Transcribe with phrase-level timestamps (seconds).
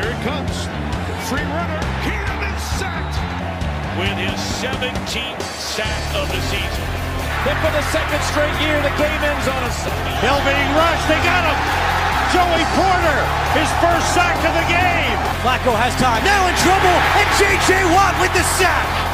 [0.00, 0.64] Here it comes.
[1.28, 1.80] Free runner.
[2.08, 3.20] Cam is sacked.
[4.00, 6.86] with his 17th sack of the season.
[7.44, 9.72] Then for the second straight year, the game ends on a
[10.24, 11.04] Hill being rushed.
[11.04, 11.58] They got him.
[12.32, 13.20] Joey Porter,
[13.52, 15.20] his first sack of the game.
[15.44, 16.24] Flacco has time.
[16.24, 17.84] Now in trouble, and J.J.
[17.92, 19.09] Watt with the sack.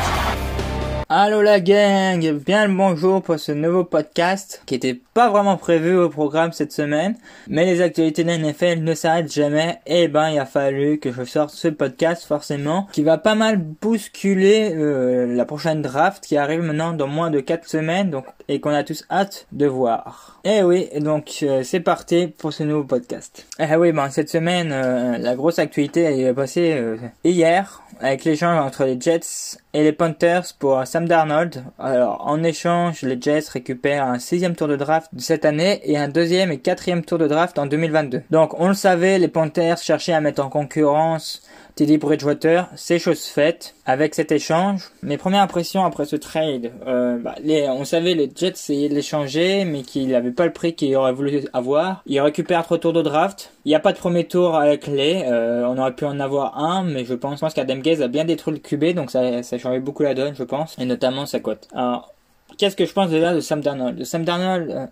[1.08, 5.96] Allô la gang, bien le bonjour pour ce nouveau podcast qui était pas vraiment prévu
[5.96, 7.14] au programme cette semaine,
[7.46, 11.22] mais les actualités de NFL ne s'arrêtent jamais et ben il a fallu que je
[11.22, 16.62] sorte ce podcast forcément qui va pas mal bousculer euh, la prochaine draft qui arrive
[16.62, 20.40] maintenant dans moins de 4 semaines donc et qu'on a tous hâte de voir.
[20.44, 23.46] Et oui, donc euh, c'est parti pour ce nouveau podcast.
[23.58, 28.24] Eh oui, ben cette semaine euh, la grosse actualité elle est passée euh, hier avec
[28.24, 31.64] l'échange entre les Jets et les Panthers pour Darnold.
[31.78, 35.98] Alors, en échange, les Jets récupèrent un sixième tour de draft de cette année et
[35.98, 38.22] un deuxième et quatrième tour de draft en 2022.
[38.30, 41.42] Donc, on le savait, les Panthers cherchaient à mettre en concurrence
[41.76, 44.90] Teddy Bridgewater, c'est chose faite avec cet échange.
[45.02, 47.34] Mes premières impressions après ce trade, euh, bah,
[47.68, 51.12] on savait les Jets essayaient de l'échanger, mais qu'il n'avait pas le prix qu'il aurait
[51.12, 52.00] voulu avoir.
[52.06, 53.52] Il récupère trois tours de draft.
[53.66, 55.24] Il n'y a pas de premier tour avec les.
[55.26, 58.24] Euh, on aurait pu en avoir un, mais je pense, pense qu'Adam Gaze a bien
[58.24, 61.40] détruit le QB, donc ça, ça changeait beaucoup la donne, je pense, et notamment sa
[61.40, 61.68] cote.
[61.74, 62.10] Alors,
[62.56, 64.02] qu'est-ce que je pense déjà de Sam Darnold?
[64.02, 64.86] Sam Darnold, euh,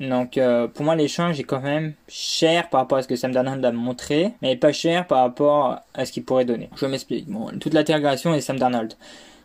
[0.00, 3.32] donc euh, pour moi l'échange est quand même cher par rapport à ce que Sam
[3.32, 6.70] Darnold a montré, mais pas cher par rapport à ce qu'il pourrait donner.
[6.76, 7.28] Je m'explique.
[7.28, 8.94] Bon, toute l'intégration est Sam Darnold.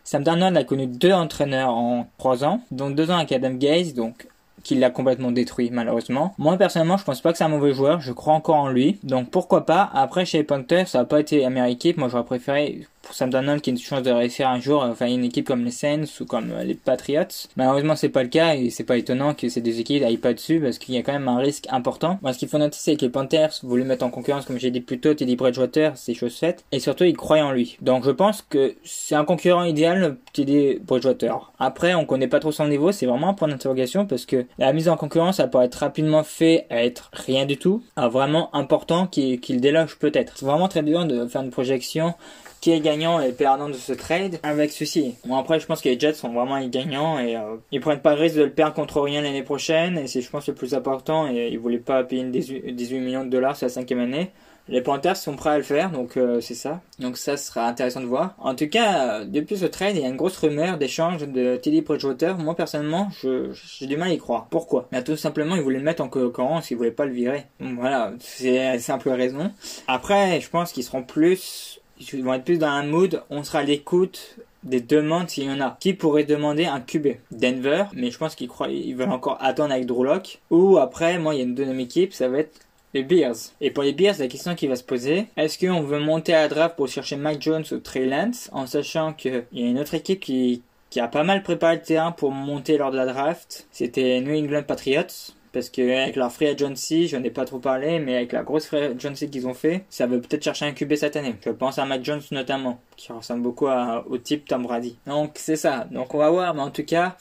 [0.04, 3.94] Sam Darnold a connu deux entraîneurs en trois ans, donc deux ans avec Adam Gaze,
[3.94, 4.28] donc
[4.66, 6.34] qui l'a complètement détruit malheureusement.
[6.38, 8.98] Moi personnellement je pense pas que c'est un mauvais joueur, je crois encore en lui,
[9.04, 9.88] donc pourquoi pas?
[9.94, 13.70] Après chez Panthers ça a pas été équipe, moi j'aurais préféré pour Sam Darnold qui
[13.70, 16.52] a une chance de réussir un jour, enfin une équipe comme les Saints ou comme
[16.64, 17.48] les Patriots.
[17.56, 20.34] Malheureusement c'est pas le cas et c'est pas étonnant que ces deux équipes aillent pas
[20.34, 22.18] dessus parce qu'il y a quand même un risque important.
[22.20, 24.72] Moi ce qu'il faut noter c'est que les Panthers voulaient mettre en concurrence comme j'ai
[24.72, 27.76] dit plus tôt Teddy Bridgewater, c'est chose faite et surtout ils croient en lui.
[27.80, 31.52] Donc je pense que c'est un concurrent idéal Teddy Bridgewater.
[31.60, 34.72] Après on connaît pas trop son niveau, c'est vraiment un point d'interrogation parce que la
[34.72, 38.54] mise en concurrence ça pourrait être rapidement fait à être rien du tout, à vraiment
[38.54, 40.32] important qu'il qu'il déloge peut-être.
[40.36, 42.14] C'est vraiment très dur de faire une projection
[42.60, 45.14] qui est gagnant et perdant de ce trade avec ceci.
[45.26, 48.00] Bon après je pense que les Jets sont vraiment les gagnants et euh, ils prennent
[48.00, 50.54] pas le risque de le perdre contre rien l'année prochaine et c'est je pense le
[50.54, 53.72] plus important et ils voulaient pas payer une 18, 18 millions de dollars sur la
[53.72, 54.30] cinquième année.
[54.68, 56.80] Les Panthers sont prêts à le faire, donc euh, c'est ça.
[56.98, 58.34] Donc ça sera intéressant de voir.
[58.38, 61.56] En tout cas, euh, depuis ce trade, il y a une grosse rumeur d'échange de
[61.56, 62.36] Teddy Bridgewater.
[62.36, 64.48] Moi personnellement, je j'ai du mal à y croire.
[64.50, 64.88] Pourquoi?
[64.90, 67.44] Mais tout simplement, ils voulaient le mettre en concurrence, ils voulaient pas le virer.
[67.60, 69.52] Voilà, c'est la simple raison.
[69.86, 73.60] Après, je pense qu'ils seront plus ils vont être plus dans un mood, on sera
[73.60, 75.76] à l'écoute des demandes s'il y en a.
[75.80, 79.72] Qui pourrait demander un QB Denver, mais je pense qu'ils croient, ils veulent encore attendre
[79.72, 80.40] avec Drew Lock.
[80.50, 82.60] Ou après, moi, il y a une deuxième équipe, ça va être
[82.94, 83.36] les Bears.
[83.60, 86.42] Et pour les Bears, la question qui va se poser, est-ce qu'on veut monter à
[86.42, 89.78] la draft pour chercher Mike Jones ou Trey Lance, en sachant qu'il y a une
[89.78, 93.06] autre équipe qui, qui a pas mal préparé le terrain pour monter lors de la
[93.06, 93.66] draft?
[93.70, 97.58] C'était New England Patriots parce que avec leur free agency, je n'en ai pas trop
[97.58, 100.72] parlé, mais avec la grosse free agency qu'ils ont fait, ça veut peut-être chercher un
[100.72, 101.34] QB cette année.
[101.42, 104.98] Je pense à Matt Jones notamment, qui ressemble beaucoup au type Tom Brady.
[105.06, 105.86] Donc c'est ça.
[105.90, 107.16] Donc on va voir, mais en tout cas,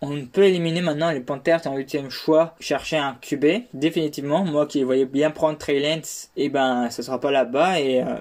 [0.00, 4.42] on peut éliminer maintenant les Panthers en huitième choix, chercher un QB, définitivement.
[4.42, 8.02] Moi qui voyais bien prendre Trey Lance, et eh ben ce sera pas là-bas et
[8.02, 8.16] euh,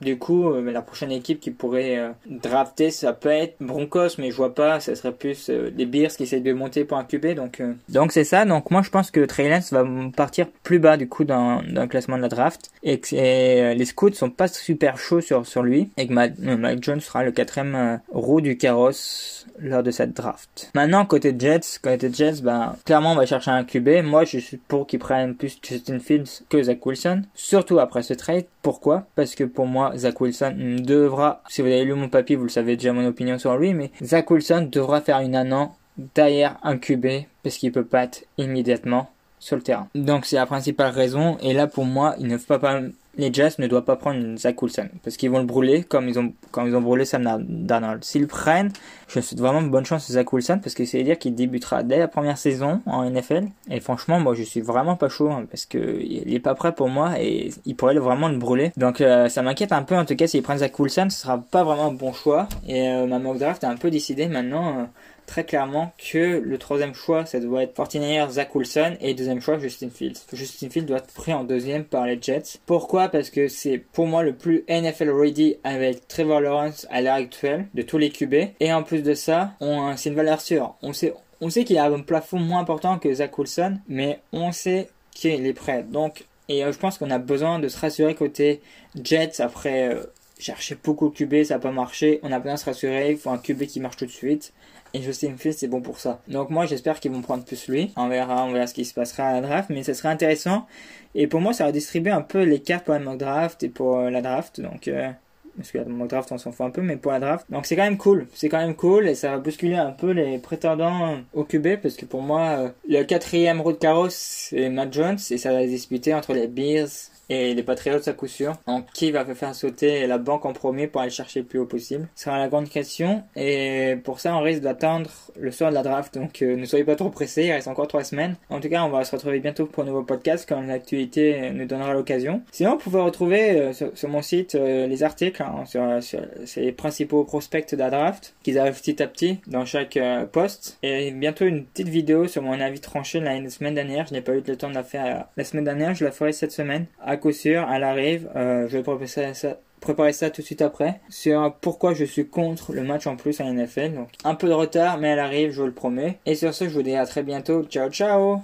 [0.00, 4.30] du coup, euh, la prochaine équipe qui pourrait euh, drafter, ça peut être Broncos, mais
[4.30, 7.04] je vois pas, ça serait plus euh, les Bears qui essayent de monter pour un
[7.04, 8.44] QB, donc donc c'est ça.
[8.44, 9.84] Donc moi je pense que Trey Lance va
[10.16, 13.84] partir plus bas du coup dans, dans le classement de la draft et que les
[13.84, 18.00] scouts sont pas super chauds sur sur lui et que Mike, Jones sera le quatrième
[18.10, 20.70] roue du carrosse lors de cette draft.
[20.74, 24.02] Maintenant côté Jets, côté Jets, ben clairement on va chercher un QB.
[24.04, 28.14] Moi je suis pour qu'ils prennent plus Justin Fields que Zach Wilson, surtout après ce
[28.14, 28.46] trade.
[28.62, 29.06] Pourquoi?
[29.14, 32.50] Parce que pour moi Zach Wilson devra, si vous avez lu mon papier, vous le
[32.50, 35.66] savez déjà mon opinion sur lui, mais Zach Wilson devra faire une année
[36.14, 37.06] derrière un QB
[37.42, 39.88] parce qu'il peut pas être immédiatement sur le terrain.
[39.94, 42.80] Donc c'est la principale raison et là pour moi, il ne faut pas
[43.20, 46.18] les Jets ne doivent pas prendre Zach Wilson parce qu'ils vont le brûler comme ils
[46.18, 48.04] ont brûlé Sam Darnold.
[48.04, 48.72] S'ils prennent,
[49.08, 51.98] je souhaite vraiment bonne chance à Zach Wilson parce que c'est dire qu'il débutera dès
[51.98, 53.48] la première saison en NFL.
[53.70, 56.74] Et franchement, moi je suis vraiment pas chaud hein, parce que il est pas prêt
[56.74, 58.72] pour moi et il pourrait vraiment le brûler.
[58.76, 61.38] Donc euh, ça m'inquiète un peu en tout cas s'ils prennent Zach Wilson, ce sera
[61.38, 62.48] pas vraiment un bon choix.
[62.66, 64.78] Et euh, ma mock draft est un peu décidée maintenant.
[64.78, 64.84] Euh,
[65.30, 69.60] très clairement que le troisième choix, ça doit être 49 Zach Wilson et deuxième choix
[69.60, 70.18] Justin Fields.
[70.32, 72.58] Justin Fields doit être pris en deuxième par les Jets.
[72.66, 73.08] Pourquoi?
[73.08, 77.68] Parce que c'est pour moi le plus NFL ready avec Trevor Lawrence à l'heure actuelle
[77.74, 78.34] de tous les QB.
[78.58, 79.52] Et en plus de ça,
[79.96, 80.74] c'est une valeur sûre.
[80.82, 84.50] On sait, on sait qu'il a un plafond moins important que Zach Wilson, mais on
[84.50, 85.84] sait qu'il est prêt.
[85.88, 88.62] Donc Et euh, je pense qu'on a besoin de se rassurer côté
[89.00, 89.96] Jets après
[90.40, 92.20] chercher beaucoup de QB, ça n'a pas marché.
[92.22, 94.52] On a besoin de se rassurer, il faut un QB qui marche tout de suite.
[94.92, 96.20] Et Justin Fields, c'est bon pour ça.
[96.26, 97.92] Donc moi, j'espère qu'ils vont prendre plus lui.
[97.96, 100.66] On verra, on verra ce qui se passera à la draft, mais ça serait intéressant.
[101.14, 103.98] Et pour moi, ça va distribuer un peu les cartes pour la draft et pour
[103.98, 104.60] euh, la draft.
[104.60, 105.10] Donc, euh,
[105.56, 107.46] parce que la draft, on s'en fout un peu, mais pour la draft.
[107.50, 108.26] Donc c'est quand même cool.
[108.34, 111.96] C'est quand même cool et ça va bousculer un peu les prétendants au QB parce
[111.96, 115.68] que pour moi, euh, le quatrième route carrosse, c'est Matt Jones et ça va se
[115.68, 116.88] disputer entre les Bears
[117.30, 118.54] et les Patriots à coup sûr.
[118.66, 121.66] Donc qui va faire sauter la banque en premier pour aller chercher le plus haut
[121.66, 125.76] possible Ce sera la grande question et pour ça on risque d'attendre le soir de
[125.76, 128.34] la draft donc euh, ne soyez pas trop pressés, il reste encore trois semaines.
[128.50, 131.66] En tout cas on va se retrouver bientôt pour un nouveau podcast quand l'actualité nous
[131.66, 132.42] donnera l'occasion.
[132.50, 136.20] Sinon vous pouvez retrouver euh, sur, mon site euh, les articles hein, sur, sur,
[136.56, 139.98] les principaux prospects de la draft qu'ils arrivent petit à petit dans chaque
[140.32, 144.06] poste et bientôt une petite vidéo sur mon avis tranché la semaine dernière.
[144.06, 146.32] Je n'ai pas eu le temps de la faire la semaine dernière, je la ferai
[146.32, 146.86] cette semaine.
[147.20, 148.28] Coup sûr, elle arrive.
[148.36, 151.00] Euh, je vais préparer ça, préparer ça tout de suite après.
[151.08, 153.94] Sur pourquoi je suis contre le match en plus à NFL.
[153.94, 156.18] Donc un peu de retard, mais elle arrive, je vous le promets.
[156.26, 157.64] Et sur ce, je vous dis à très bientôt.
[157.64, 158.40] Ciao, ciao